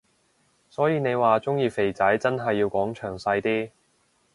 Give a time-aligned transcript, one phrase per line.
[0.67, 3.69] 所以你話鍾意肥仔真係要講詳細啲